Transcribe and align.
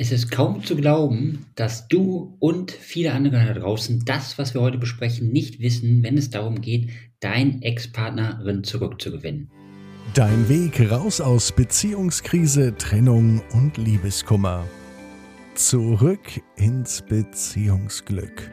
Es 0.00 0.12
ist 0.12 0.30
kaum 0.30 0.62
zu 0.62 0.76
glauben, 0.76 1.46
dass 1.56 1.88
du 1.88 2.36
und 2.38 2.70
viele 2.70 3.12
andere 3.14 3.44
da 3.44 3.52
draußen 3.52 4.04
das, 4.04 4.38
was 4.38 4.54
wir 4.54 4.60
heute 4.60 4.78
besprechen, 4.78 5.32
nicht 5.32 5.58
wissen, 5.58 6.04
wenn 6.04 6.16
es 6.16 6.30
darum 6.30 6.60
geht, 6.60 6.90
dein 7.18 7.62
Ex-Partnerin 7.62 8.62
zurückzugewinnen. 8.62 9.50
Dein 10.14 10.48
Weg 10.48 10.88
raus 10.88 11.20
aus 11.20 11.50
Beziehungskrise, 11.50 12.76
Trennung 12.76 13.42
und 13.52 13.76
Liebeskummer. 13.76 14.64
Zurück 15.56 16.42
ins 16.54 17.02
Beziehungsglück. 17.02 18.52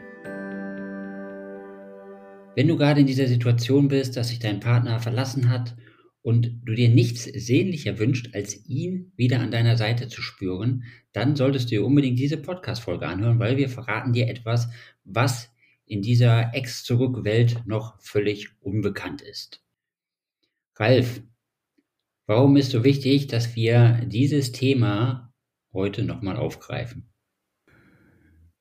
Wenn 2.56 2.66
du 2.66 2.76
gerade 2.76 3.02
in 3.02 3.06
dieser 3.06 3.28
Situation 3.28 3.86
bist, 3.86 4.16
dass 4.16 4.30
sich 4.30 4.40
dein 4.40 4.58
Partner 4.58 4.98
verlassen 4.98 5.48
hat 5.48 5.76
und 6.26 6.60
du 6.64 6.74
dir 6.74 6.88
nichts 6.88 7.22
sehnlicher 7.22 8.00
wünscht, 8.00 8.34
als 8.34 8.66
ihn 8.66 9.12
wieder 9.14 9.38
an 9.38 9.52
deiner 9.52 9.76
Seite 9.76 10.08
zu 10.08 10.22
spüren, 10.22 10.82
dann 11.12 11.36
solltest 11.36 11.66
du 11.66 11.76
dir 11.76 11.84
unbedingt 11.84 12.18
diese 12.18 12.36
Podcast-Folge 12.36 13.06
anhören, 13.06 13.38
weil 13.38 13.56
wir 13.56 13.68
verraten 13.68 14.12
dir 14.12 14.26
etwas, 14.26 14.68
was 15.04 15.54
in 15.84 16.02
dieser 16.02 16.52
Ex-Zurück-Welt 16.52 17.62
noch 17.64 18.00
völlig 18.00 18.48
unbekannt 18.60 19.22
ist. 19.22 19.62
Ralf, 20.74 21.22
warum 22.26 22.56
ist 22.56 22.72
so 22.72 22.82
wichtig, 22.82 23.28
dass 23.28 23.54
wir 23.54 24.04
dieses 24.08 24.50
Thema 24.50 25.32
heute 25.72 26.02
nochmal 26.02 26.38
aufgreifen? 26.38 27.08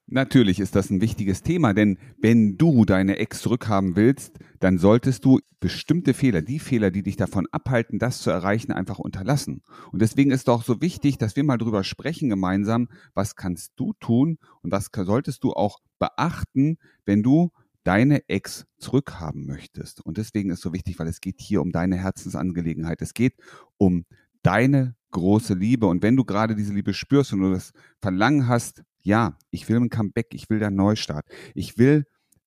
Natürlich 0.08 0.60
ist 0.60 0.76
das 0.76 0.92
ein 0.92 1.02
wichtiges 1.02 1.42
Thema, 1.42 1.74
denn 1.74 1.98
wenn 2.22 2.58
du 2.58 2.86
deine 2.86 3.18
Ex 3.18 3.42
zurückhaben 3.42 3.96
willst, 3.96 4.38
dann 4.60 4.78
solltest 4.78 5.26
du 5.26 5.40
bestimmte 5.60 6.14
Fehler, 6.14 6.44
die 6.44 6.60
Fehler, 6.60 6.92
die 6.92 7.02
dich 7.02 7.16
davon 7.16 7.48
abhalten, 7.52 7.98
das 7.98 8.20
zu 8.20 8.30
erreichen, 8.30 8.72
einfach 8.72 9.00
unterlassen. 9.00 9.64
Und 9.92 10.04
deswegen 10.04 10.30
ist 10.30 10.48
doch 10.48 10.64
so 10.64 10.80
wichtig, 10.80 11.18
dass 11.18 11.36
wir 11.36 11.44
mal 11.44 11.58
drüber 11.58 11.84
sprechen 11.84 12.30
gemeinsam, 12.30 12.88
was 13.16 13.36
kannst 13.36 13.74
du 13.78 13.94
tun 14.00 14.38
und 14.62 14.72
was 14.72 14.92
solltest 14.96 15.44
du 15.44 15.54
auch 15.54 15.80
beachten, 15.98 16.78
wenn 17.06 17.24
du 17.24 17.52
deine 17.84 18.30
Ex 18.30 18.68
zurückhaben 18.78 19.48
möchtest. 19.48 20.06
Und 20.06 20.18
deswegen 20.18 20.52
ist 20.52 20.62
so 20.62 20.72
wichtig, 20.72 21.00
weil 21.00 21.08
es 21.08 21.20
geht 21.20 21.42
hier 21.42 21.62
um 21.62 21.72
deine 21.72 21.98
Herzensangelegenheit. 21.98 23.02
Es 23.02 23.16
geht 23.16 23.34
um 23.78 24.06
deine 24.44 24.96
große 25.12 25.56
Liebe. 25.56 25.88
Und 25.88 26.04
wenn 26.04 26.16
du 26.16 26.26
gerade 26.26 26.56
diese 26.56 26.74
Liebe 26.74 26.94
spürst 26.94 27.34
und 27.34 27.40
du 27.40 27.54
das 27.54 27.72
Verlangen 28.02 28.48
hast, 28.48 28.84
ja, 29.06 29.38
ich 29.52 29.70
will 29.70 29.78
ein 29.78 29.90
Comeback, 29.90 30.34
ich 30.34 30.50
will 30.50 30.64
einen 30.64 30.76
Neustart. 30.76 31.26
Ich 31.54 31.78
will 31.78 32.06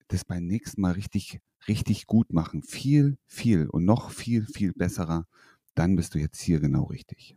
das 0.09 0.25
beim 0.25 0.45
nächsten 0.45 0.81
Mal 0.81 0.93
richtig, 0.93 1.41
richtig 1.69 2.07
gut 2.07 2.33
machen. 2.33 2.63
Viel, 2.63 3.17
viel 3.27 3.69
und 3.69 3.85
noch 3.85 4.11
viel, 4.11 4.45
viel 4.45 4.73
besserer. 4.73 5.27
Dann 5.75 5.95
bist 5.95 6.15
du 6.15 6.19
jetzt 6.19 6.41
hier 6.41 6.59
genau 6.59 6.85
richtig. 6.85 7.37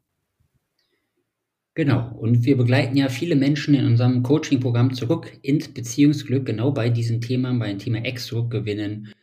Genau. 1.75 2.11
Und 2.17 2.43
wir 2.45 2.57
begleiten 2.57 2.97
ja 2.97 3.09
viele 3.09 3.35
Menschen 3.35 3.75
in 3.75 3.85
unserem 3.85 4.23
Coaching-Programm 4.23 4.93
zurück 4.93 5.37
ins 5.43 5.69
Beziehungsglück, 5.69 6.45
genau 6.45 6.71
bei 6.71 6.89
diesen 6.89 7.21
Themen, 7.21 7.59
bei 7.59 7.69
dem 7.69 7.79
Thema 7.79 8.03
Ex-Zurückgewinnen, 8.03 9.13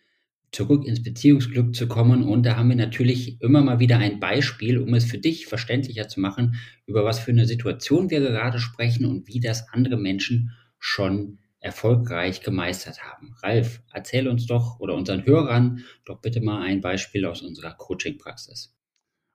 zurück 0.52 0.84
ins 0.86 1.02
Beziehungsglück 1.02 1.74
zu 1.74 1.88
kommen. 1.88 2.22
Und 2.22 2.44
da 2.44 2.56
haben 2.56 2.68
wir 2.68 2.76
natürlich 2.76 3.40
immer 3.40 3.62
mal 3.62 3.78
wieder 3.78 3.98
ein 3.98 4.20
Beispiel, 4.20 4.78
um 4.78 4.94
es 4.94 5.04
für 5.04 5.18
dich 5.18 5.46
verständlicher 5.46 6.08
zu 6.08 6.20
machen, 6.20 6.56
über 6.86 7.04
was 7.04 7.18
für 7.18 7.30
eine 7.30 7.46
Situation 7.46 8.10
wir 8.10 8.20
gerade 8.20 8.58
sprechen 8.58 9.06
und 9.06 9.28
wie 9.28 9.40
das 9.40 9.68
andere 9.70 9.96
Menschen 9.96 10.52
schon 10.78 11.38
erfolgreich 11.60 12.40
gemeistert 12.42 13.02
haben. 13.02 13.34
Ralf, 13.42 13.82
erzähl 13.92 14.28
uns 14.28 14.46
doch 14.46 14.78
oder 14.78 14.94
unseren 14.94 15.26
Hörern 15.26 15.84
doch 16.04 16.20
bitte 16.20 16.40
mal 16.40 16.62
ein 16.62 16.80
Beispiel 16.80 17.26
aus 17.26 17.42
unserer 17.42 17.74
Coaching-Praxis. 17.74 18.74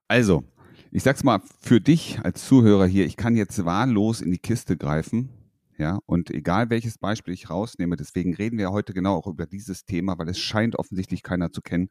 Also, 0.08 0.44
ich 0.90 1.02
sag's 1.02 1.22
mal 1.22 1.40
für 1.60 1.80
dich 1.80 2.18
als 2.22 2.46
Zuhörer 2.46 2.86
hier, 2.86 3.04
ich 3.04 3.16
kann 3.16 3.36
jetzt 3.36 3.64
wahllos 3.64 4.20
in 4.20 4.30
die 4.30 4.38
Kiste 4.38 4.76
greifen 4.76 5.28
ja, 5.76 5.98
und 6.06 6.30
egal 6.30 6.70
welches 6.70 6.98
Beispiel 6.98 7.34
ich 7.34 7.50
rausnehme, 7.50 7.96
deswegen 7.96 8.34
reden 8.34 8.58
wir 8.58 8.70
heute 8.70 8.94
genau 8.94 9.16
auch 9.16 9.26
über 9.26 9.46
dieses 9.46 9.84
Thema, 9.84 10.18
weil 10.18 10.28
es 10.28 10.38
scheint 10.38 10.76
offensichtlich 10.76 11.22
keiner 11.22 11.50
zu 11.50 11.62
kennen. 11.62 11.88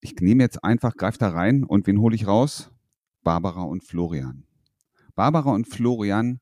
Ich 0.00 0.14
nehme 0.16 0.42
jetzt 0.42 0.64
einfach, 0.64 0.96
greife 0.96 1.18
da 1.18 1.28
rein 1.28 1.64
und 1.64 1.86
wen 1.86 2.00
hole 2.00 2.14
ich 2.14 2.26
raus? 2.26 2.70
Barbara 3.22 3.62
und 3.62 3.84
Florian. 3.84 4.44
Barbara 5.14 5.50
und 5.50 5.68
Florian 5.68 6.40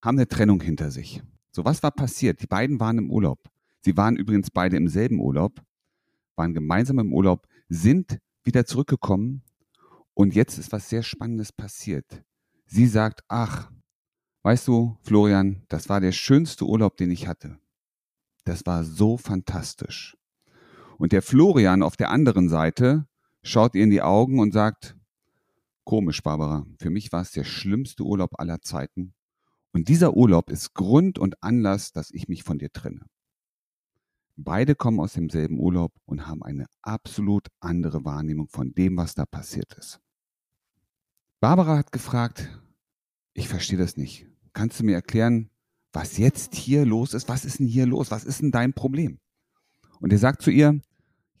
haben 0.00 0.16
eine 0.16 0.28
Trennung 0.28 0.60
hinter 0.60 0.90
sich. 0.90 1.22
So, 1.50 1.64
was 1.64 1.82
war 1.82 1.90
passiert? 1.90 2.40
Die 2.40 2.46
beiden 2.46 2.78
waren 2.78 2.98
im 2.98 3.10
Urlaub. 3.10 3.50
Sie 3.80 3.96
waren 3.96 4.16
übrigens 4.16 4.50
beide 4.50 4.76
im 4.76 4.86
selben 4.86 5.18
Urlaub, 5.18 5.60
waren 6.36 6.54
gemeinsam 6.54 7.00
im 7.00 7.12
Urlaub, 7.12 7.48
sind 7.68 8.18
wieder 8.44 8.64
zurückgekommen 8.64 9.42
und 10.14 10.34
jetzt 10.34 10.56
ist 10.56 10.70
was 10.70 10.88
sehr 10.88 11.02
Spannendes 11.02 11.52
passiert. 11.52 12.22
Sie 12.66 12.86
sagt, 12.86 13.22
ach, 13.26 13.71
Weißt 14.44 14.66
du, 14.66 14.96
Florian, 15.02 15.62
das 15.68 15.88
war 15.88 16.00
der 16.00 16.10
schönste 16.10 16.64
Urlaub, 16.64 16.96
den 16.96 17.12
ich 17.12 17.28
hatte. 17.28 17.58
Das 18.44 18.66
war 18.66 18.82
so 18.82 19.16
fantastisch. 19.16 20.16
Und 20.98 21.12
der 21.12 21.22
Florian 21.22 21.82
auf 21.82 21.96
der 21.96 22.10
anderen 22.10 22.48
Seite 22.48 23.06
schaut 23.42 23.76
ihr 23.76 23.84
in 23.84 23.90
die 23.90 24.02
Augen 24.02 24.40
und 24.40 24.52
sagt, 24.52 24.96
komisch, 25.84 26.22
Barbara, 26.22 26.66
für 26.80 26.90
mich 26.90 27.12
war 27.12 27.22
es 27.22 27.30
der 27.30 27.44
schlimmste 27.44 28.02
Urlaub 28.02 28.40
aller 28.40 28.60
Zeiten. 28.60 29.14
Und 29.72 29.88
dieser 29.88 30.14
Urlaub 30.16 30.50
ist 30.50 30.74
Grund 30.74 31.20
und 31.20 31.40
Anlass, 31.42 31.92
dass 31.92 32.10
ich 32.10 32.26
mich 32.28 32.42
von 32.42 32.58
dir 32.58 32.72
trenne. 32.72 33.06
Beide 34.34 34.74
kommen 34.74 34.98
aus 34.98 35.12
demselben 35.12 35.60
Urlaub 35.60 35.92
und 36.04 36.26
haben 36.26 36.42
eine 36.42 36.66
absolut 36.82 37.46
andere 37.60 38.04
Wahrnehmung 38.04 38.48
von 38.48 38.74
dem, 38.74 38.96
was 38.96 39.14
da 39.14 39.24
passiert 39.24 39.72
ist. 39.74 40.00
Barbara 41.38 41.76
hat 41.76 41.92
gefragt, 41.92 42.48
ich 43.34 43.48
verstehe 43.48 43.78
das 43.78 43.96
nicht 43.96 44.31
kannst 44.52 44.80
du 44.80 44.84
mir 44.84 44.94
erklären, 44.94 45.50
was 45.92 46.18
jetzt 46.18 46.54
hier 46.54 46.86
los 46.86 47.14
ist? 47.14 47.28
Was 47.28 47.44
ist 47.44 47.58
denn 47.58 47.66
hier 47.66 47.86
los? 47.86 48.10
Was 48.10 48.24
ist 48.24 48.40
denn 48.40 48.50
dein 48.50 48.72
Problem? 48.72 49.18
Und 50.00 50.12
er 50.12 50.18
sagt 50.18 50.42
zu 50.42 50.50
ihr, 50.50 50.80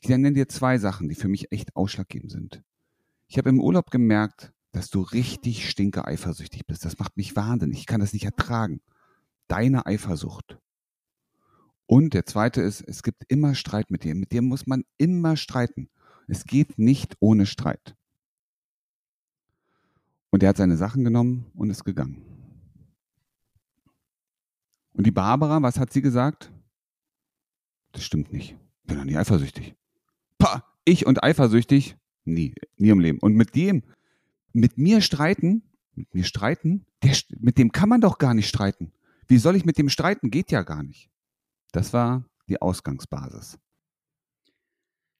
ich 0.00 0.08
nenne 0.08 0.32
dir 0.32 0.48
zwei 0.48 0.78
Sachen, 0.78 1.08
die 1.08 1.14
für 1.14 1.28
mich 1.28 1.52
echt 1.52 1.74
ausschlaggebend 1.76 2.30
sind. 2.30 2.62
Ich 3.28 3.38
habe 3.38 3.48
im 3.48 3.60
Urlaub 3.60 3.90
gemerkt, 3.90 4.52
dass 4.72 4.90
du 4.90 5.00
richtig 5.00 5.68
stinke 5.68 6.06
eifersüchtig 6.06 6.66
bist. 6.66 6.84
Das 6.84 6.98
macht 6.98 7.16
mich 7.16 7.36
wahnsinnig. 7.36 7.78
Ich 7.78 7.86
kann 7.86 8.00
das 8.00 8.12
nicht 8.12 8.24
ertragen. 8.24 8.80
Deine 9.48 9.86
Eifersucht. 9.86 10.58
Und 11.86 12.14
der 12.14 12.24
zweite 12.26 12.62
ist, 12.62 12.80
es 12.80 13.02
gibt 13.02 13.24
immer 13.28 13.54
Streit 13.54 13.90
mit 13.90 14.04
dir. 14.04 14.14
Mit 14.14 14.32
dir 14.32 14.42
muss 14.42 14.66
man 14.66 14.84
immer 14.96 15.36
streiten. 15.36 15.88
Es 16.26 16.44
geht 16.44 16.78
nicht 16.78 17.16
ohne 17.20 17.46
Streit. 17.46 17.94
Und 20.30 20.42
er 20.42 20.50
hat 20.50 20.56
seine 20.56 20.78
Sachen 20.78 21.04
genommen 21.04 21.46
und 21.54 21.68
ist 21.70 21.84
gegangen. 21.84 22.31
Und 24.94 25.06
die 25.06 25.10
Barbara, 25.10 25.62
was 25.62 25.78
hat 25.78 25.92
sie 25.92 26.02
gesagt? 26.02 26.52
Das 27.92 28.04
stimmt 28.04 28.32
nicht. 28.32 28.56
Bin 28.84 28.96
doch 28.96 29.04
nicht 29.04 29.16
eifersüchtig. 29.16 29.74
Pah, 30.38 30.64
ich 30.84 31.06
und 31.06 31.22
eifersüchtig? 31.22 31.96
Nie, 32.24 32.54
nie 32.76 32.90
im 32.90 33.00
Leben. 33.00 33.18
Und 33.18 33.34
mit 33.34 33.54
dem, 33.54 33.82
mit 34.52 34.78
mir 34.78 35.00
streiten, 35.00 35.62
mit 35.94 36.14
mir 36.14 36.24
streiten, 36.24 36.86
der, 37.02 37.16
mit 37.38 37.58
dem 37.58 37.72
kann 37.72 37.88
man 37.88 38.00
doch 38.00 38.18
gar 38.18 38.34
nicht 38.34 38.48
streiten. 38.48 38.92
Wie 39.26 39.38
soll 39.38 39.56
ich 39.56 39.64
mit 39.64 39.78
dem 39.78 39.88
streiten? 39.88 40.30
Geht 40.30 40.50
ja 40.50 40.62
gar 40.62 40.82
nicht. 40.82 41.10
Das 41.72 41.92
war 41.92 42.24
die 42.48 42.60
Ausgangsbasis. 42.60 43.58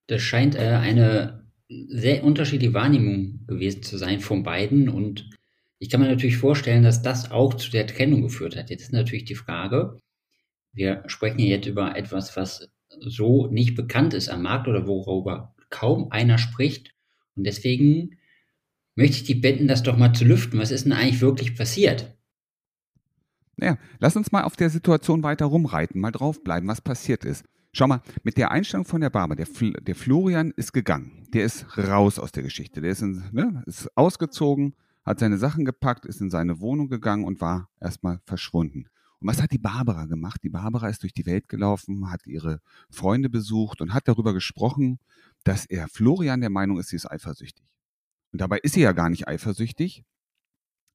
Das 0.06 0.22
scheint 0.22 0.54
äh, 0.54 0.78
eine 0.81 1.47
sehr 1.69 2.25
unterschiedliche 2.25 2.75
Wahrnehmung 2.75 3.47
gewesen 3.47 3.83
zu 3.83 3.97
sein 3.97 4.21
von 4.21 4.43
beiden 4.43 4.89
und 4.89 5.31
ich 5.82 5.91
kann 5.91 6.00
mir 6.00 6.06
natürlich 6.06 6.37
vorstellen, 6.37 6.84
dass 6.84 7.03
das 7.03 7.32
auch 7.32 7.54
zu 7.54 7.69
der 7.69 7.88
Trennung 7.88 8.22
geführt 8.22 8.56
hat. 8.56 8.70
Jetzt 8.70 8.82
ist 8.82 8.93
natürlich 8.93 9.25
die 9.25 9.34
Frage, 9.34 9.98
wir 10.72 11.03
sprechen 11.09 11.41
ja 11.41 11.47
jetzt 11.47 11.66
über 11.66 11.97
etwas, 11.97 12.37
was 12.37 12.70
so 13.00 13.48
nicht 13.48 13.75
bekannt 13.75 14.15
ist 14.15 14.28
am 14.28 14.42
Markt 14.42 14.69
oder 14.69 14.87
worüber 14.87 15.56
kaum 15.71 16.12
einer 16.12 16.38
spricht. 16.38 16.94
Und 17.34 17.48
deswegen 17.48 18.16
möchte 18.94 19.16
ich 19.16 19.25
dich 19.25 19.41
bitten, 19.41 19.66
das 19.66 19.82
doch 19.82 19.97
mal 19.97 20.12
zu 20.12 20.25
lüften. 20.25 20.60
Was 20.60 20.71
ist 20.71 20.84
denn 20.84 20.92
eigentlich 20.92 21.21
wirklich 21.21 21.56
passiert? 21.56 22.16
Naja, 23.57 23.77
lass 23.98 24.15
uns 24.15 24.30
mal 24.30 24.45
auf 24.45 24.54
der 24.54 24.71
Situation 24.71 25.24
weiter 25.24 25.47
rumreiten, 25.47 26.01
mal 26.01 26.12
draufbleiben, 26.12 26.68
was 26.68 26.80
passiert 26.80 27.24
ist. 27.24 27.45
Schau 27.72 27.89
mal, 27.89 28.03
mit 28.22 28.36
der 28.36 28.53
Einstellung 28.53 28.86
von 28.86 29.01
der 29.01 29.10
Barber, 29.10 29.34
der, 29.34 29.47
Fl 29.47 29.72
der 29.72 29.97
Florian 29.97 30.53
ist 30.57 30.72
gegangen. 30.72 31.27
Der 31.34 31.42
ist 31.42 31.77
raus 31.77 32.21
aus 32.21 32.30
der 32.30 32.45
Geschichte. 32.45 32.80
Der 32.80 32.92
ist, 32.92 33.03
in, 33.03 33.24
ne, 33.33 33.65
ist 33.66 33.91
ausgezogen, 33.97 34.77
hat 35.04 35.19
seine 35.19 35.39
Sachen 35.39 35.65
gepackt, 35.65 36.07
ist 36.07 36.21
in 36.21 36.31
seine 36.31 36.60
Wohnung 36.60 36.89
gegangen 36.89 37.25
und 37.25 37.41
war 37.41 37.69
erstmal 37.81 38.21
verschwunden. 38.25 38.87
Und 39.21 39.28
was 39.28 39.41
hat 39.41 39.53
die 39.53 39.59
Barbara 39.59 40.07
gemacht? 40.07 40.41
Die 40.43 40.49
Barbara 40.49 40.89
ist 40.89 41.03
durch 41.03 41.15
die 41.15 41.27
Welt 41.27 41.49
gelaufen, 41.49 42.10
hat 42.10 42.27
ihre 42.27 42.60
Freunde 42.91 43.31
besucht 43.31 43.81
und 43.81 43.95
hat 43.95 44.09
darüber 44.09 44.34
gesprochen, 44.34 44.99
dass 45.45 45.65
er 45.66 45.89
Florian 45.89 46.41
der 46.41 46.51
Meinung 46.51 46.78
ist, 46.78 46.89
sie 46.89 46.97
ist 46.97 47.10
eifersüchtig. 47.10 47.65
Und 48.33 48.41
dabei 48.41 48.59
ist 48.59 48.75
sie 48.75 48.81
ja 48.81 48.93
gar 48.93 49.10
nicht 49.10 49.28
eifersüchtig, 49.28 50.04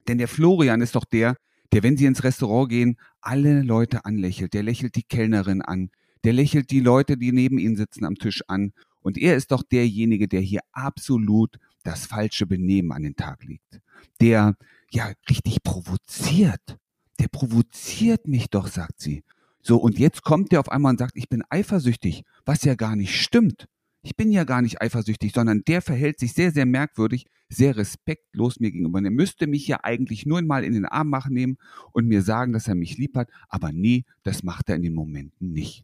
denn 0.08 0.18
der 0.18 0.28
Florian 0.28 0.82
ist 0.82 0.96
doch 0.96 1.06
der, 1.06 1.36
der, 1.74 1.84
wenn 1.84 1.98
sie 1.98 2.06
ins 2.06 2.24
Restaurant 2.24 2.70
gehen, 2.70 2.98
alle 3.22 3.62
Leute 3.62 4.06
anlächelt. 4.06 4.54
Der 4.54 4.64
lächelt 4.64 4.96
die 4.96 5.04
Kellnerin 5.04 5.62
an, 5.62 5.90
der 6.24 6.34
lächelt 6.34 6.72
die 6.72 6.80
Leute, 6.80 7.18
die 7.18 7.32
neben 7.32 7.58
ihnen 7.58 7.76
sitzen 7.76 8.06
am 8.06 8.16
Tisch 8.16 8.44
an. 8.48 8.72
Und 9.02 9.18
er 9.18 9.36
ist 9.36 9.52
doch 9.52 9.64
derjenige, 9.64 10.28
der 10.28 10.42
hier 10.42 10.62
absolut 10.72 11.58
das 11.88 12.06
falsche 12.06 12.46
Benehmen 12.46 12.92
an 12.92 13.04
den 13.04 13.16
Tag 13.16 13.44
legt 13.44 13.82
der 14.22 14.56
ja 14.92 15.12
richtig 15.30 15.64
provoziert. 15.64 16.78
Der 17.20 17.28
provoziert 17.28 18.28
mich 18.28 18.50
doch, 18.50 18.68
sagt 18.68 19.00
sie. 19.00 19.24
So, 19.62 19.78
und 19.78 20.00
jetzt 20.00 20.24
kommt 20.24 20.52
der 20.52 20.60
auf 20.60 20.70
einmal 20.70 20.92
und 20.92 21.00
sagt, 21.00 21.18
ich 21.18 21.30
bin 21.30 21.44
eifersüchtig, 21.50 22.24
was 22.46 22.64
ja 22.64 22.76
gar 22.76 22.96
nicht 22.96 23.20
stimmt. 23.20 23.68
Ich 24.02 24.16
bin 24.16 24.32
ja 24.32 24.46
gar 24.46 24.62
nicht 24.62 24.82
eifersüchtig, 24.82 25.34
sondern 25.34 25.64
der 25.68 25.82
verhält 25.82 26.20
sich 26.20 26.34
sehr, 26.34 26.52
sehr 26.52 26.66
merkwürdig, 26.66 27.26
sehr 27.50 27.76
respektlos 27.76 28.60
mir 28.60 28.72
gegenüber. 28.72 29.00
Und 29.00 29.06
er 29.06 29.12
müsste 29.12 29.48
mich 29.48 29.68
ja 29.68 29.80
eigentlich 29.84 30.26
nur 30.26 30.42
mal 30.44 30.64
in 30.64 30.74
den 30.74 30.86
Arm 30.86 31.10
machen 31.10 31.34
nehmen 31.34 31.58
und 31.92 32.08
mir 32.08 32.22
sagen, 32.22 32.54
dass 32.54 32.68
er 32.68 32.76
mich 32.76 32.98
lieb 32.98 33.18
hat. 33.18 33.30
Aber 33.50 33.74
nee, 33.74 34.06
das 34.24 34.44
macht 34.44 34.70
er 34.70 34.76
in 34.76 34.84
den 34.84 34.94
Momenten 34.94 35.52
nicht. 35.52 35.84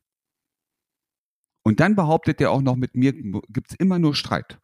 Und 1.63 1.79
dann 1.79 1.95
behauptet 1.95 2.39
er 2.39 2.51
auch 2.51 2.61
noch, 2.61 2.75
mit 2.75 2.95
mir 2.95 3.11
gibt 3.13 3.71
es 3.71 3.75
immer 3.77 3.99
nur 3.99 4.15
Streit. 4.15 4.59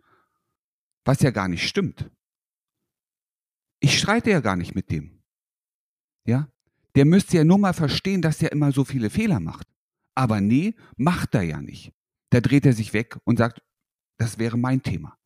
Was 1.06 1.22
ja 1.22 1.32
gar 1.32 1.48
nicht 1.48 1.68
stimmt. 1.68 2.10
Ich 3.80 3.98
streite 3.98 4.30
ja 4.30 4.42
gar 4.42 4.56
nicht 4.56 4.76
mit 4.76 4.92
dem. 4.92 5.22
Ja? 6.26 6.50
Der 6.96 7.06
müsste 7.06 7.38
ja 7.38 7.44
nur 7.44 7.58
mal 7.58 7.74
verstehen, 7.74 8.22
dass 8.22 8.42
er 8.42 8.52
immer 8.52 8.72
so 8.72 8.84
viele 8.84 9.10
Fehler 9.10 9.40
macht. 9.40 9.68
Aber 10.16 10.42
nee, 10.42 10.76
macht 10.98 11.34
er 11.36 11.44
ja 11.44 11.62
nicht. 11.62 11.94
Da 12.30 12.42
dreht 12.42 12.66
er 12.66 12.74
sich 12.74 12.94
weg 12.94 13.18
und 13.24 13.38
sagt, 13.38 13.62
das 14.18 14.38
wäre 14.38 14.58
mein 14.58 14.84
Thema. 14.84 15.18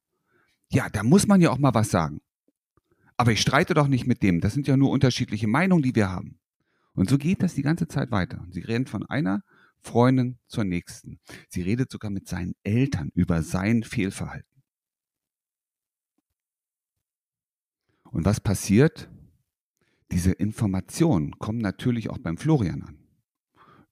Ja, 0.69 0.89
da 0.89 1.03
muss 1.03 1.27
man 1.27 1.41
ja 1.41 1.49
auch 1.49 1.57
mal 1.57 1.73
was 1.73 1.89
sagen. 1.89 2.21
Aber 3.17 3.31
ich 3.31 3.41
streite 3.41 3.73
doch 3.73 3.87
nicht 3.87 4.07
mit 4.07 4.23
dem. 4.23 4.39
Das 4.41 4.53
sind 4.53 4.67
ja 4.67 4.77
nur 4.77 4.91
unterschiedliche 4.91 5.47
Meinungen, 5.47 5.83
die 5.83 5.95
wir 5.95 6.09
haben. 6.09 6.39
Und 6.93 7.09
so 7.09 7.17
geht 7.17 7.41
das 7.41 7.55
die 7.55 7.61
ganze 7.61 7.87
Zeit 7.87 8.11
weiter. 8.11 8.45
Sie 8.49 8.61
reden 8.61 8.85
von 8.85 9.05
einer 9.05 9.43
Freundin 9.81 10.37
zur 10.47 10.63
nächsten. 10.63 11.19
Sie 11.49 11.61
redet 11.61 11.91
sogar 11.91 12.11
mit 12.11 12.27
seinen 12.27 12.55
Eltern 12.63 13.09
über 13.15 13.41
sein 13.41 13.83
Fehlverhalten. 13.83 14.52
Und 18.13 18.25
was 18.25 18.39
passiert? 18.39 19.09
Diese 20.11 20.31
Informationen 20.31 21.39
kommen 21.39 21.57
natürlich 21.57 22.11
auch 22.11 22.19
beim 22.19 22.37
Florian 22.37 22.83
an. 22.83 22.99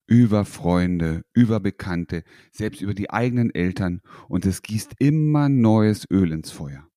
Über 0.05 0.45
Freunde, 0.45 1.23
über 1.33 1.59
Bekannte, 1.59 2.23
selbst 2.51 2.81
über 2.81 2.93
die 2.93 3.09
eigenen 3.09 3.53
Eltern 3.53 4.01
und 4.29 4.45
es 4.45 4.61
gießt 4.61 4.93
immer 4.99 5.49
neues 5.49 6.05
Öl 6.11 6.31
ins 6.31 6.51
Feuer. 6.51 6.87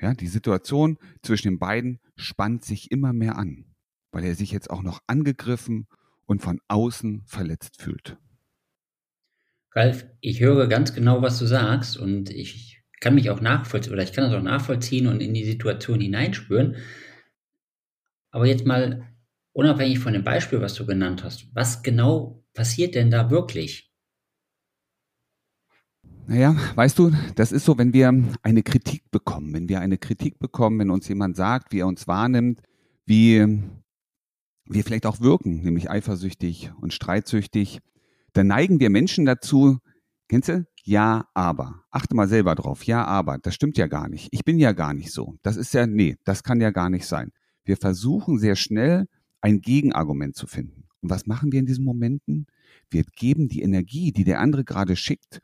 Ja, 0.00 0.14
die 0.14 0.26
Situation 0.26 0.98
zwischen 1.22 1.48
den 1.48 1.58
beiden 1.60 2.00
spannt 2.16 2.64
sich 2.64 2.90
immer 2.90 3.12
mehr 3.12 3.38
an, 3.38 3.66
weil 4.10 4.24
er 4.24 4.34
sich 4.34 4.50
jetzt 4.50 4.70
auch 4.70 4.82
noch 4.82 4.98
angegriffen 5.06 5.86
und 6.26 6.42
von 6.42 6.58
außen 6.66 7.22
verletzt 7.24 7.80
fühlt. 7.80 8.18
Ralf, 9.74 10.06
ich 10.20 10.40
höre 10.40 10.66
ganz 10.66 10.92
genau, 10.92 11.22
was 11.22 11.38
du 11.38 11.46
sagst 11.46 11.96
und 11.96 12.30
ich 12.30 12.71
kann 13.02 13.16
mich 13.16 13.30
auch 13.30 13.40
nachvollziehen 13.40 13.92
oder 13.92 14.04
ich 14.04 14.12
kann 14.12 14.24
das 14.24 14.32
auch 14.32 14.42
nachvollziehen 14.42 15.08
und 15.08 15.20
in 15.20 15.34
die 15.34 15.44
Situation 15.44 16.00
hineinspüren. 16.00 16.76
Aber 18.30 18.46
jetzt 18.46 18.64
mal 18.64 19.08
unabhängig 19.52 19.98
von 19.98 20.12
dem 20.12 20.22
Beispiel, 20.22 20.60
was 20.60 20.74
du 20.74 20.86
genannt 20.86 21.24
hast, 21.24 21.48
was 21.52 21.82
genau 21.82 22.44
passiert 22.54 22.94
denn 22.94 23.10
da 23.10 23.28
wirklich? 23.28 23.92
Naja, 26.28 26.56
weißt 26.76 26.96
du, 27.00 27.10
das 27.34 27.50
ist 27.50 27.64
so, 27.64 27.76
wenn 27.76 27.92
wir 27.92 28.38
eine 28.42 28.62
Kritik 28.62 29.10
bekommen, 29.10 29.52
wenn 29.52 29.68
wir 29.68 29.80
eine 29.80 29.98
Kritik 29.98 30.38
bekommen, 30.38 30.78
wenn 30.78 30.90
uns 30.90 31.08
jemand 31.08 31.36
sagt, 31.36 31.72
wie 31.72 31.80
er 31.80 31.88
uns 31.88 32.06
wahrnimmt, 32.06 32.62
wie 33.04 33.44
wir 34.64 34.84
vielleicht 34.84 35.06
auch 35.06 35.20
wirken, 35.20 35.62
nämlich 35.62 35.90
eifersüchtig 35.90 36.70
und 36.80 36.94
streitsüchtig, 36.94 37.80
dann 38.32 38.46
neigen 38.46 38.78
wir 38.78 38.90
Menschen 38.90 39.26
dazu, 39.26 39.80
kennst 40.28 40.48
du? 40.48 40.64
Ja, 40.82 41.28
aber. 41.34 41.84
Achte 41.90 42.14
mal 42.14 42.28
selber 42.28 42.54
drauf. 42.54 42.84
Ja, 42.84 43.04
aber. 43.04 43.38
Das 43.38 43.54
stimmt 43.54 43.78
ja 43.78 43.86
gar 43.86 44.08
nicht. 44.08 44.28
Ich 44.32 44.44
bin 44.44 44.58
ja 44.58 44.72
gar 44.72 44.94
nicht 44.94 45.12
so. 45.12 45.38
Das 45.42 45.56
ist 45.56 45.72
ja, 45.74 45.86
nee, 45.86 46.16
das 46.24 46.42
kann 46.42 46.60
ja 46.60 46.70
gar 46.70 46.90
nicht 46.90 47.06
sein. 47.06 47.30
Wir 47.64 47.76
versuchen 47.76 48.38
sehr 48.38 48.56
schnell 48.56 49.06
ein 49.40 49.60
Gegenargument 49.60 50.34
zu 50.34 50.46
finden. 50.46 50.84
Und 51.00 51.10
was 51.10 51.26
machen 51.26 51.52
wir 51.52 51.60
in 51.60 51.66
diesen 51.66 51.84
Momenten? 51.84 52.46
Wir 52.90 53.04
geben 53.16 53.48
die 53.48 53.62
Energie, 53.62 54.12
die 54.12 54.24
der 54.24 54.40
andere 54.40 54.64
gerade 54.64 54.96
schickt, 54.96 55.40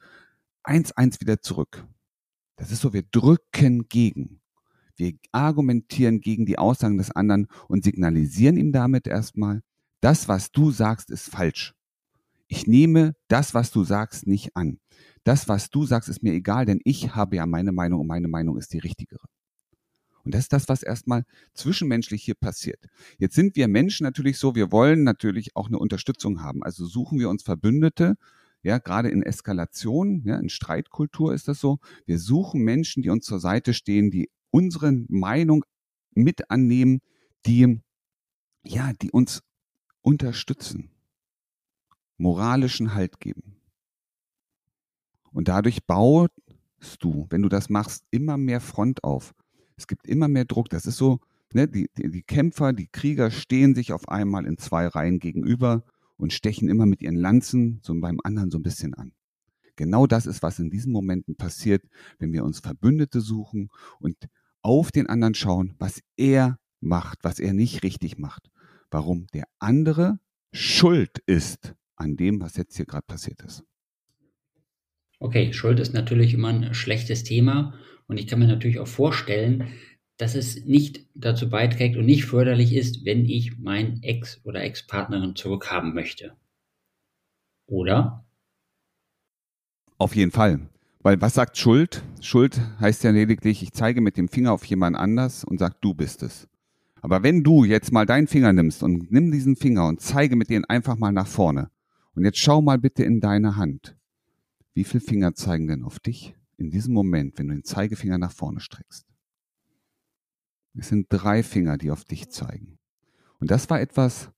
eins, 0.62 0.92
eins 0.92 1.20
wieder 1.20 1.40
zurück. 1.40 1.86
Das 2.56 2.72
ist 2.72 2.80
so, 2.80 2.92
wir 2.92 3.02
drücken 3.02 3.88
gegen. 3.88 4.40
Wir 4.96 5.14
argumentieren 5.30 6.20
gegen 6.20 6.44
die 6.44 6.58
Aussagen 6.58 6.98
des 6.98 7.12
anderen 7.12 7.46
und 7.68 7.84
signalisieren 7.84 8.56
ihm 8.56 8.72
damit 8.72 9.06
erstmal, 9.06 9.62
das, 10.00 10.28
was 10.28 10.50
du 10.50 10.70
sagst, 10.72 11.10
ist 11.10 11.30
falsch. 11.30 11.74
Ich 12.48 12.66
nehme 12.66 13.14
das, 13.28 13.54
was 13.54 13.70
du 13.70 13.84
sagst, 13.84 14.26
nicht 14.26 14.56
an. 14.56 14.78
Das, 15.28 15.46
was 15.46 15.68
du 15.68 15.84
sagst, 15.84 16.08
ist 16.08 16.22
mir 16.22 16.32
egal, 16.32 16.64
denn 16.64 16.80
ich 16.84 17.14
habe 17.14 17.36
ja 17.36 17.44
meine 17.44 17.70
Meinung 17.70 18.00
und 18.00 18.06
meine 18.06 18.28
Meinung 18.28 18.56
ist 18.56 18.72
die 18.72 18.78
richtigere. 18.78 19.26
Und 20.24 20.32
das 20.32 20.44
ist 20.44 20.54
das, 20.54 20.70
was 20.70 20.82
erstmal 20.82 21.24
zwischenmenschlich 21.52 22.22
hier 22.22 22.34
passiert. 22.34 22.82
Jetzt 23.18 23.34
sind 23.34 23.54
wir 23.54 23.68
Menschen 23.68 24.04
natürlich 24.04 24.38
so, 24.38 24.54
wir 24.54 24.72
wollen 24.72 25.04
natürlich 25.04 25.54
auch 25.54 25.68
eine 25.68 25.78
Unterstützung 25.78 26.40
haben. 26.40 26.62
Also 26.62 26.86
suchen 26.86 27.18
wir 27.18 27.28
uns 27.28 27.42
Verbündete, 27.42 28.16
ja, 28.62 28.78
gerade 28.78 29.10
in 29.10 29.22
Eskalation, 29.22 30.22
ja, 30.24 30.38
in 30.38 30.48
Streitkultur 30.48 31.34
ist 31.34 31.46
das 31.46 31.60
so. 31.60 31.76
Wir 32.06 32.18
suchen 32.18 32.62
Menschen, 32.62 33.02
die 33.02 33.10
uns 33.10 33.26
zur 33.26 33.38
Seite 33.38 33.74
stehen, 33.74 34.10
die 34.10 34.30
unsere 34.48 34.92
Meinung 35.08 35.62
mit 36.14 36.50
annehmen, 36.50 37.00
die, 37.44 37.82
ja, 38.64 38.94
die 38.94 39.10
uns 39.10 39.42
unterstützen, 40.00 40.90
moralischen 42.16 42.94
Halt 42.94 43.20
geben. 43.20 43.57
Und 45.32 45.48
dadurch 45.48 45.84
baust 45.86 46.30
du, 47.00 47.26
wenn 47.30 47.42
du 47.42 47.48
das 47.48 47.68
machst, 47.68 48.04
immer 48.10 48.36
mehr 48.36 48.60
Front 48.60 49.04
auf. 49.04 49.34
Es 49.76 49.86
gibt 49.86 50.06
immer 50.06 50.28
mehr 50.28 50.44
Druck. 50.44 50.68
Das 50.68 50.86
ist 50.86 50.96
so, 50.96 51.20
ne, 51.52 51.68
die, 51.68 51.88
die, 51.96 52.10
die 52.10 52.22
Kämpfer, 52.22 52.72
die 52.72 52.88
Krieger 52.88 53.30
stehen 53.30 53.74
sich 53.74 53.92
auf 53.92 54.08
einmal 54.08 54.46
in 54.46 54.58
zwei 54.58 54.86
Reihen 54.86 55.18
gegenüber 55.18 55.84
und 56.16 56.32
stechen 56.32 56.68
immer 56.68 56.86
mit 56.86 57.00
ihren 57.02 57.16
Lanzen 57.16 57.80
so 57.82 57.98
beim 58.00 58.20
anderen 58.22 58.50
so 58.50 58.58
ein 58.58 58.62
bisschen 58.62 58.94
an. 58.94 59.12
Genau 59.76 60.08
das 60.08 60.26
ist, 60.26 60.42
was 60.42 60.58
in 60.58 60.70
diesen 60.70 60.92
Momenten 60.92 61.36
passiert, 61.36 61.84
wenn 62.18 62.32
wir 62.32 62.44
uns 62.44 62.58
Verbündete 62.58 63.20
suchen 63.20 63.70
und 64.00 64.16
auf 64.60 64.90
den 64.90 65.06
anderen 65.06 65.34
schauen, 65.34 65.76
was 65.78 66.00
er 66.16 66.58
macht, 66.80 67.20
was 67.22 67.38
er 67.38 67.52
nicht 67.52 67.84
richtig 67.84 68.18
macht. 68.18 68.50
Warum 68.90 69.28
der 69.28 69.44
andere 69.60 70.18
schuld 70.52 71.22
ist 71.26 71.74
an 71.94 72.16
dem, 72.16 72.40
was 72.40 72.56
jetzt 72.56 72.76
hier 72.76 72.86
gerade 72.86 73.06
passiert 73.06 73.42
ist. 73.42 73.62
Okay, 75.20 75.52
Schuld 75.52 75.80
ist 75.80 75.94
natürlich 75.94 76.34
immer 76.34 76.48
ein 76.48 76.74
schlechtes 76.74 77.24
Thema 77.24 77.74
und 78.06 78.18
ich 78.18 78.26
kann 78.26 78.38
mir 78.38 78.46
natürlich 78.46 78.78
auch 78.78 78.86
vorstellen, 78.86 79.68
dass 80.16 80.34
es 80.34 80.64
nicht 80.64 81.06
dazu 81.14 81.48
beiträgt 81.48 81.96
und 81.96 82.06
nicht 82.06 82.24
förderlich 82.24 82.74
ist, 82.74 83.04
wenn 83.04 83.24
ich 83.24 83.58
mein 83.58 84.02
Ex 84.02 84.40
oder 84.44 84.62
Ex-Partnerin 84.62 85.36
zurückhaben 85.36 85.94
möchte. 85.94 86.36
Oder? 87.66 88.24
Auf 89.96 90.14
jeden 90.14 90.30
Fall. 90.30 90.68
Weil 91.00 91.20
was 91.20 91.34
sagt 91.34 91.56
Schuld? 91.56 92.02
Schuld 92.20 92.60
heißt 92.80 93.04
ja 93.04 93.10
lediglich, 93.10 93.62
ich 93.62 93.72
zeige 93.72 94.00
mit 94.00 94.16
dem 94.16 94.28
Finger 94.28 94.52
auf 94.52 94.64
jemand 94.64 94.96
anders 94.96 95.44
und 95.44 95.58
sag, 95.58 95.80
du 95.80 95.94
bist 95.94 96.22
es. 96.22 96.48
Aber 97.00 97.22
wenn 97.22 97.44
du 97.44 97.64
jetzt 97.64 97.92
mal 97.92 98.06
deinen 98.06 98.26
Finger 98.26 98.52
nimmst 98.52 98.82
und 98.82 99.12
nimm 99.12 99.30
diesen 99.30 99.54
Finger 99.56 99.86
und 99.86 100.00
zeige 100.00 100.34
mit 100.34 100.50
denen 100.50 100.64
einfach 100.64 100.96
mal 100.96 101.12
nach 101.12 101.28
vorne. 101.28 101.70
Und 102.14 102.24
jetzt 102.24 102.38
schau 102.38 102.60
mal 102.60 102.78
bitte 102.78 103.04
in 103.04 103.20
deine 103.20 103.54
Hand. 103.54 103.96
Wie 104.78 104.84
viele 104.84 105.00
Finger 105.00 105.34
zeigen 105.34 105.66
denn 105.66 105.82
auf 105.82 105.98
dich 105.98 106.36
in 106.56 106.70
diesem 106.70 106.94
Moment, 106.94 107.36
wenn 107.36 107.48
du 107.48 107.54
den 107.54 107.64
Zeigefinger 107.64 108.16
nach 108.16 108.30
vorne 108.30 108.60
streckst? 108.60 109.08
Es 110.74 110.86
sind 110.86 111.08
drei 111.08 111.42
Finger, 111.42 111.76
die 111.76 111.90
auf 111.90 112.04
dich 112.04 112.30
zeigen. 112.30 112.78
Und 113.40 113.50
das 113.50 113.68
war 113.70 113.80
etwas 113.80 114.30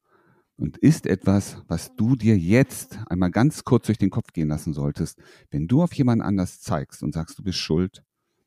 und 0.56 0.78
ist 0.78 1.04
etwas, 1.04 1.62
was 1.68 1.94
du 1.94 2.16
dir 2.16 2.38
jetzt 2.38 2.98
einmal 3.10 3.30
ganz 3.30 3.64
kurz 3.64 3.84
durch 3.84 3.98
den 3.98 4.08
Kopf 4.08 4.32
gehen 4.32 4.48
lassen 4.48 4.72
solltest. 4.72 5.20
Wenn 5.50 5.68
du 5.68 5.82
auf 5.82 5.92
jemand 5.92 6.22
anders 6.22 6.62
zeigst 6.62 7.02
und 7.02 7.12
sagst, 7.12 7.38
du 7.38 7.42
bist 7.42 7.58
schuld, 7.58 8.02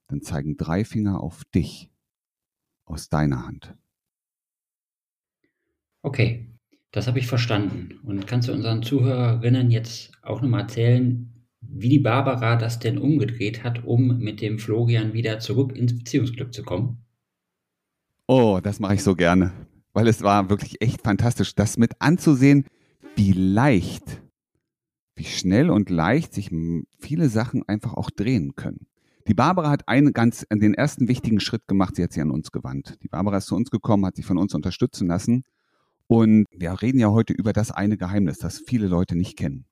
dann 0.08 0.24
zeigen 0.24 0.58
drei 0.58 0.86
Finger 0.86 1.22
auf 1.22 1.46
dich 1.54 1.92
aus 2.86 3.10
deiner 3.10 3.46
Hand. 3.46 3.78
Okay, 6.02 6.50
das 6.90 7.06
habe 7.06 7.20
ich 7.20 7.28
verstanden. 7.28 8.00
Und 8.02 8.26
kannst 8.26 8.48
du 8.48 8.52
unseren 8.52 8.82
Zuhörerinnen 8.82 9.70
jetzt 9.70 10.12
auch 10.24 10.42
nochmal 10.42 10.62
erzählen, 10.62 11.30
wie 11.70 11.90
die 11.90 12.00
Barbara 12.00 12.56
das 12.56 12.80
denn 12.80 12.98
umgedreht 12.98 13.64
hat, 13.64 13.84
um 13.86 14.20
mit 14.20 14.42
dem 14.42 14.60
Florian 14.60 15.14
wieder 15.14 15.40
zurück 15.40 15.76
ins 15.76 15.98
Beziehungsglück 15.98 16.54
zu 16.54 16.64
kommen? 16.64 17.04
Oh, 18.28 18.60
das 18.64 18.80
mache 18.80 18.96
ich 18.96 19.04
so 19.04 19.16
gerne, 19.16 19.52
weil 19.94 20.08
es 20.08 20.22
war 20.22 20.50
wirklich 20.50 20.82
echt 20.82 21.02
fantastisch, 21.02 21.56
das 21.56 21.78
mit 21.78 21.94
anzusehen, 22.00 22.66
wie 23.16 23.32
leicht, 23.34 24.22
wie 25.16 25.26
schnell 25.26 25.70
und 25.70 25.90
leicht 25.90 26.34
sich 26.34 26.50
viele 27.00 27.30
Sachen 27.30 27.68
einfach 27.68 27.94
auch 27.94 28.10
drehen 28.10 28.56
können. 28.56 28.88
Die 29.28 29.34
Barbara 29.34 29.70
hat 29.70 29.88
einen 29.88 30.12
ganz, 30.12 30.46
den 30.52 30.74
ersten 30.74 31.08
wichtigen 31.08 31.40
Schritt 31.40 31.68
gemacht, 31.68 31.96
sie 31.96 32.04
hat 32.04 32.12
sich 32.12 32.22
an 32.22 32.32
uns 32.32 32.52
gewandt. 32.52 32.98
Die 33.04 33.08
Barbara 33.08 33.38
ist 33.38 33.48
zu 33.48 33.56
uns 33.56 33.72
gekommen, 33.72 34.06
hat 34.06 34.16
sich 34.16 34.26
von 34.26 34.38
uns 34.38 34.54
unterstützen 34.54 35.08
lassen. 35.08 35.44
Und 36.08 36.46
wir 36.52 36.82
reden 36.82 37.00
ja 37.00 37.10
heute 37.10 37.34
über 37.34 37.54
das 37.54 37.72
eine 37.72 37.98
Geheimnis, 37.98 38.38
das 38.38 38.60
viele 38.60 38.88
Leute 38.88 39.16
nicht 39.16 39.38
kennen. 39.38 39.66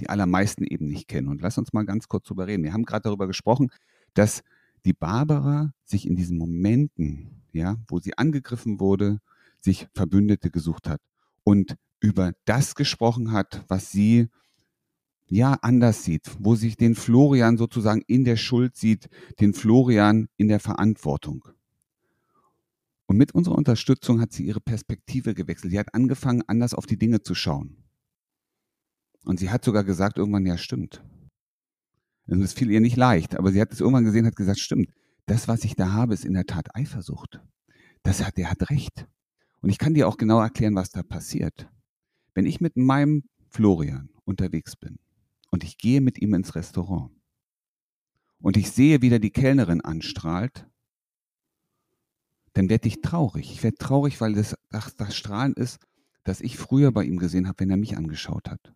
Die 0.00 0.08
allermeisten 0.08 0.64
eben 0.64 0.86
nicht 0.86 1.08
kennen. 1.08 1.28
Und 1.28 1.40
lass 1.40 1.58
uns 1.58 1.72
mal 1.72 1.84
ganz 1.84 2.08
kurz 2.08 2.26
drüber 2.26 2.46
reden. 2.46 2.64
Wir 2.64 2.72
haben 2.72 2.84
gerade 2.84 3.02
darüber 3.02 3.26
gesprochen, 3.26 3.70
dass 4.14 4.42
die 4.84 4.92
Barbara 4.92 5.72
sich 5.84 6.06
in 6.06 6.16
diesen 6.16 6.38
Momenten 6.38 7.38
ja, 7.52 7.76
wo 7.88 7.98
sie 7.98 8.16
angegriffen 8.16 8.80
wurde, 8.80 9.20
sich 9.60 9.88
Verbündete 9.94 10.50
gesucht 10.50 10.88
hat 10.88 11.00
und 11.44 11.76
über 12.00 12.32
das 12.44 12.74
gesprochen 12.74 13.32
hat, 13.32 13.64
was 13.68 13.90
sie 13.90 14.28
ja 15.26 15.54
anders 15.62 16.04
sieht, 16.04 16.30
wo 16.38 16.54
sich 16.54 16.76
den 16.76 16.94
Florian 16.94 17.58
sozusagen 17.58 18.02
in 18.06 18.24
der 18.24 18.36
Schuld 18.36 18.76
sieht, 18.76 19.08
den 19.40 19.52
Florian 19.52 20.28
in 20.36 20.48
der 20.48 20.60
Verantwortung. 20.60 21.44
Und 23.06 23.16
mit 23.16 23.32
unserer 23.32 23.56
Unterstützung 23.56 24.20
hat 24.20 24.32
sie 24.32 24.44
ihre 24.44 24.60
Perspektive 24.60 25.34
gewechselt. 25.34 25.72
Sie 25.72 25.78
hat 25.78 25.94
angefangen, 25.94 26.42
anders 26.46 26.74
auf 26.74 26.86
die 26.86 26.98
Dinge 26.98 27.22
zu 27.22 27.34
schauen. 27.34 27.76
Und 29.24 29.40
sie 29.40 29.50
hat 29.50 29.64
sogar 29.64 29.84
gesagt, 29.84 30.18
irgendwann, 30.18 30.46
ja, 30.46 30.56
stimmt. 30.56 31.02
Und 32.26 32.42
es 32.42 32.52
fiel 32.52 32.70
ihr 32.70 32.80
nicht 32.80 32.96
leicht, 32.96 33.36
aber 33.36 33.52
sie 33.52 33.60
hat 33.60 33.72
es 33.72 33.80
irgendwann 33.80 34.04
gesehen, 34.04 34.26
hat 34.26 34.36
gesagt, 34.36 34.58
stimmt. 34.58 34.90
Das, 35.26 35.48
was 35.48 35.64
ich 35.64 35.76
da 35.76 35.92
habe, 35.92 36.14
ist 36.14 36.24
in 36.24 36.34
der 36.34 36.46
Tat 36.46 36.74
Eifersucht. 36.74 37.40
Das 38.02 38.24
hat, 38.24 38.36
der 38.36 38.50
hat 38.50 38.70
recht. 38.70 39.06
Und 39.60 39.70
ich 39.70 39.78
kann 39.78 39.94
dir 39.94 40.08
auch 40.08 40.16
genau 40.16 40.40
erklären, 40.40 40.74
was 40.74 40.90
da 40.90 41.02
passiert. 41.02 41.68
Wenn 42.34 42.46
ich 42.46 42.60
mit 42.60 42.76
meinem 42.76 43.24
Florian 43.48 44.10
unterwegs 44.24 44.76
bin 44.76 44.98
und 45.50 45.64
ich 45.64 45.78
gehe 45.78 46.00
mit 46.00 46.20
ihm 46.20 46.34
ins 46.34 46.54
Restaurant 46.54 47.10
und 48.40 48.56
ich 48.56 48.70
sehe, 48.70 49.02
wie 49.02 49.10
er 49.10 49.18
die 49.18 49.30
Kellnerin 49.30 49.80
anstrahlt, 49.80 50.66
dann 52.52 52.68
werde 52.68 52.88
ich 52.88 53.00
traurig. 53.00 53.52
Ich 53.52 53.62
werde 53.62 53.76
traurig, 53.76 54.20
weil 54.20 54.34
das, 54.34 54.56
das, 54.70 54.94
das 54.96 55.16
Strahlen 55.16 55.54
ist, 55.54 55.78
das 56.24 56.40
ich 56.40 56.56
früher 56.56 56.92
bei 56.92 57.04
ihm 57.04 57.18
gesehen 57.18 57.48
habe, 57.48 57.60
wenn 57.60 57.70
er 57.70 57.76
mich 57.76 57.96
angeschaut 57.96 58.48
hat. 58.48 58.74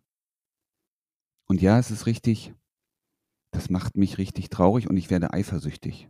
Und 1.45 1.61
ja, 1.61 1.79
es 1.79 1.91
ist 1.91 2.05
richtig, 2.05 2.53
das 3.51 3.69
macht 3.69 3.97
mich 3.97 4.17
richtig 4.17 4.49
traurig 4.49 4.89
und 4.89 4.97
ich 4.97 5.09
werde 5.09 5.33
eifersüchtig. 5.33 6.09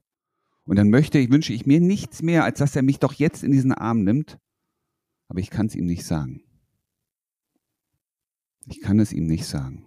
Und 0.66 0.78
dann 0.78 0.90
möchte 0.90 1.18
ich, 1.18 1.30
wünsche 1.30 1.54
ich 1.54 1.66
mir 1.66 1.82
nichts 1.82 2.22
mehr, 2.22 2.44
als 2.44 2.60
dass 2.60 2.75
er 2.75 2.84
mich 2.84 3.00
doch 3.00 3.13
jetzt 3.13 3.44
in 3.44 3.52
diesen 3.52 3.74
Arm 3.74 4.04
nimmt, 4.04 4.38
aber 5.28 5.40
ich 5.40 5.50
kann 5.50 5.66
es 5.66 5.75
ihm 5.75 5.86
nicht 5.86 6.06
sagen. 6.06 6.44
Ich 8.66 8.82
kann 8.82 9.00
es 9.00 9.12
ihm 9.12 9.25
nicht 9.25 9.46
sagen. 9.46 9.86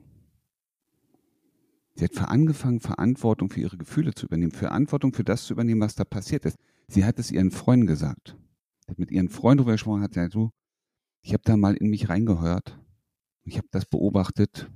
Sie 1.94 2.04
hat 2.04 2.28
angefangen, 2.28 2.80
Verantwortung 2.80 3.48
für 3.48 3.60
ihre 3.60 3.78
Gefühle 3.78 4.12
zu 4.12 4.26
übernehmen, 4.26 4.52
Verantwortung 4.52 5.14
für 5.14 5.24
das 5.24 5.44
zu 5.44 5.54
übernehmen, 5.54 5.80
was 5.80 5.94
da 5.94 6.04
passiert 6.04 6.44
ist. 6.44 6.58
Sie 6.88 7.06
hat 7.06 7.18
es 7.18 7.30
ihren 7.30 7.50
Freunden 7.50 7.86
gesagt. 7.86 8.36
Sie 8.80 8.90
hat 8.90 8.98
mit 8.98 9.10
ihren 9.10 9.30
Freunden 9.30 9.58
darüber 9.58 9.72
gesprochen, 9.72 10.02
hat 10.02 10.12
gesagt, 10.12 10.34
du, 10.34 10.50
ich 11.22 11.32
habe 11.32 11.42
da 11.44 11.56
mal 11.56 11.74
in 11.74 11.88
mich 11.88 12.10
reingehört. 12.10 12.78
Ich 13.44 13.56
habe 13.56 13.66
das 13.70 13.86
beobachtet. 13.86 14.70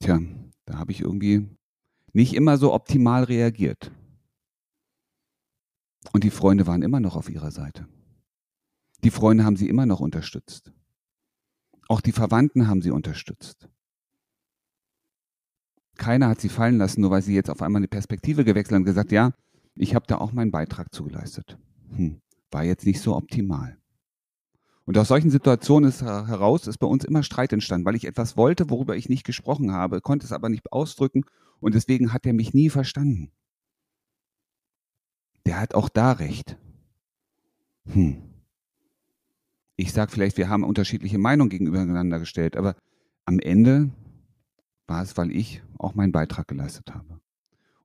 Tja, 0.00 0.20
da 0.64 0.78
habe 0.78 0.92
ich 0.92 1.00
irgendwie 1.00 1.48
nicht 2.12 2.34
immer 2.34 2.58
so 2.58 2.72
optimal 2.72 3.24
reagiert. 3.24 3.92
Und 6.12 6.24
die 6.24 6.30
Freunde 6.30 6.66
waren 6.66 6.82
immer 6.82 7.00
noch 7.00 7.16
auf 7.16 7.28
ihrer 7.28 7.50
Seite. 7.50 7.86
Die 9.04 9.10
Freunde 9.10 9.44
haben 9.44 9.56
sie 9.56 9.68
immer 9.68 9.86
noch 9.86 10.00
unterstützt. 10.00 10.72
Auch 11.88 12.00
die 12.00 12.12
Verwandten 12.12 12.68
haben 12.68 12.82
sie 12.82 12.90
unterstützt. 12.90 13.68
Keiner 15.96 16.28
hat 16.28 16.40
sie 16.40 16.48
fallen 16.48 16.78
lassen, 16.78 17.00
nur 17.00 17.10
weil 17.10 17.22
sie 17.22 17.34
jetzt 17.34 17.50
auf 17.50 17.62
einmal 17.62 17.80
eine 17.80 17.88
Perspektive 17.88 18.44
gewechselt 18.44 18.74
haben 18.74 18.82
und 18.82 18.86
gesagt, 18.86 19.12
ja, 19.12 19.32
ich 19.74 19.94
habe 19.94 20.06
da 20.06 20.18
auch 20.18 20.32
meinen 20.32 20.50
Beitrag 20.50 20.92
zugeleistet. 20.92 21.58
Hm, 21.90 22.20
war 22.50 22.64
jetzt 22.64 22.86
nicht 22.86 23.00
so 23.00 23.16
optimal. 23.16 23.78
Und 24.88 24.96
aus 24.96 25.08
solchen 25.08 25.28
Situationen 25.28 25.90
ist 25.90 26.00
heraus 26.00 26.66
ist 26.66 26.78
bei 26.78 26.86
uns 26.86 27.04
immer 27.04 27.22
Streit 27.22 27.52
entstanden, 27.52 27.84
weil 27.84 27.94
ich 27.94 28.06
etwas 28.06 28.38
wollte, 28.38 28.70
worüber 28.70 28.96
ich 28.96 29.10
nicht 29.10 29.26
gesprochen 29.26 29.70
habe, 29.70 30.00
konnte 30.00 30.24
es 30.24 30.32
aber 30.32 30.48
nicht 30.48 30.72
ausdrücken 30.72 31.26
und 31.60 31.74
deswegen 31.74 32.14
hat 32.14 32.24
er 32.24 32.32
mich 32.32 32.54
nie 32.54 32.70
verstanden. 32.70 33.30
Der 35.44 35.60
hat 35.60 35.74
auch 35.74 35.90
da 35.90 36.12
recht. 36.12 36.56
Hm. 37.84 38.22
Ich 39.76 39.92
sage 39.92 40.10
vielleicht, 40.10 40.38
wir 40.38 40.48
haben 40.48 40.64
unterschiedliche 40.64 41.18
Meinungen 41.18 41.50
gegenübereinander 41.50 42.18
gestellt, 42.18 42.56
aber 42.56 42.74
am 43.26 43.40
Ende 43.40 43.90
war 44.86 45.02
es, 45.02 45.18
weil 45.18 45.32
ich 45.32 45.62
auch 45.76 45.96
meinen 45.96 46.12
Beitrag 46.12 46.48
geleistet 46.48 46.94
habe. 46.94 47.20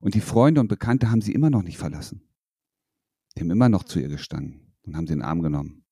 Und 0.00 0.14
die 0.14 0.22
Freunde 0.22 0.62
und 0.62 0.68
Bekannte 0.68 1.10
haben 1.10 1.20
sie 1.20 1.34
immer 1.34 1.50
noch 1.50 1.64
nicht 1.64 1.76
verlassen. 1.76 2.22
Die 3.36 3.42
haben 3.42 3.50
immer 3.50 3.68
noch 3.68 3.84
zu 3.84 4.00
ihr 4.00 4.08
gestanden 4.08 4.72
und 4.86 4.96
haben 4.96 5.06
sie 5.06 5.12
in 5.12 5.18
den 5.18 5.26
Arm 5.26 5.42
genommen. 5.42 5.83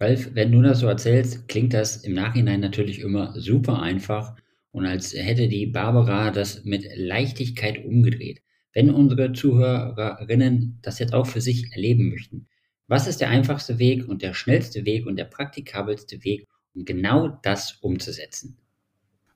Ralf, 0.00 0.34
wenn 0.34 0.50
du 0.50 0.60
das 0.60 0.80
so 0.80 0.88
erzählst, 0.88 1.46
klingt 1.48 1.72
das 1.72 1.98
im 1.98 2.14
Nachhinein 2.14 2.60
natürlich 2.60 3.00
immer 3.00 3.38
super 3.38 3.80
einfach 3.80 4.34
und 4.72 4.86
als 4.86 5.14
hätte 5.14 5.48
die 5.48 5.66
Barbara 5.66 6.32
das 6.32 6.64
mit 6.64 6.84
Leichtigkeit 6.96 7.84
umgedreht. 7.84 8.42
Wenn 8.72 8.90
unsere 8.90 9.32
Zuhörerinnen 9.32 10.80
das 10.82 10.98
jetzt 10.98 11.14
auch 11.14 11.26
für 11.26 11.40
sich 11.40 11.72
erleben 11.72 12.10
möchten, 12.10 12.48
was 12.88 13.06
ist 13.06 13.20
der 13.20 13.30
einfachste 13.30 13.78
Weg 13.78 14.08
und 14.08 14.22
der 14.22 14.34
schnellste 14.34 14.84
Weg 14.84 15.06
und 15.06 15.16
der 15.16 15.26
praktikabelste 15.26 16.24
Weg, 16.24 16.48
um 16.74 16.84
genau 16.84 17.28
das 17.42 17.78
umzusetzen? 17.80 18.58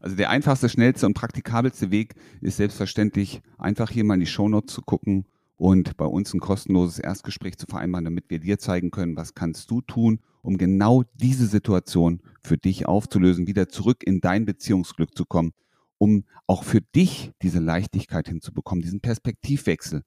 Also 0.01 0.17
der 0.17 0.31
einfachste, 0.31 0.69
schnellste 0.69 1.07
und 1.07 1.15
praktikabelste 1.15 1.93
Weg 1.93 2.15
ist 2.41 2.57
selbstverständlich 2.57 3.41
einfach 3.59 3.91
hier 3.91 4.05
mal 4.05 4.15
in 4.15 4.21
die 4.21 4.27
Shownotes 4.27 4.75
zu 4.75 4.83
gucken 4.83 5.25
und 5.59 5.97
bei 5.97 6.07
uns 6.07 6.33
ein 6.33 6.41
kostenloses 6.41 7.01
Erstgespräch 7.01 7.59
zu 7.59 7.67
vereinbaren, 7.67 8.05
damit 8.05 8.31
wir 8.31 8.39
dir 8.39 8.59
zeigen 8.59 8.91
können, 8.91 9.17
was 9.17 9.35
kannst 9.35 9.71
du 9.71 9.81
tun, 9.81 10.21
um 10.41 10.57
genau 10.57 11.03
diese 11.15 11.47
Situation 11.47 12.23
für 12.43 12.57
dich 12.57 12.87
aufzulösen, 12.87 13.49
wieder 13.49 13.69
zurück 13.69 14.05
in 14.05 14.21
dein 14.21 14.45
Beziehungsglück 14.45 15.17
zu 15.17 15.27
kommen, 15.27 15.53
um 15.99 16.25
auch 16.47 16.63
für 16.63 16.81
dich 16.81 17.33
diese 17.43 17.59
Leichtigkeit 17.59 18.29
hinzubekommen, 18.29 18.83
diesen 18.83 19.01
Perspektivwechsel. 19.01 20.05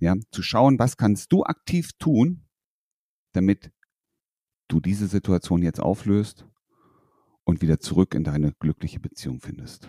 Ja, 0.00 0.16
zu 0.32 0.42
schauen, 0.42 0.78
was 0.78 0.96
kannst 0.96 1.32
du 1.32 1.44
aktiv 1.44 1.92
tun, 1.98 2.42
damit 3.32 3.70
du 4.66 4.80
diese 4.80 5.06
Situation 5.06 5.62
jetzt 5.62 5.80
auflöst 5.80 6.44
und 7.44 7.62
wieder 7.62 7.78
zurück 7.78 8.14
in 8.14 8.24
deine 8.24 8.52
glückliche 8.52 9.00
Beziehung 9.00 9.40
findest. 9.40 9.88